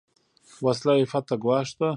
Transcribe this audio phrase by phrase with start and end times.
[0.65, 1.89] وسله عفت ته ګواښ ده